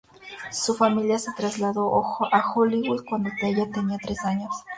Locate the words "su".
0.51-0.73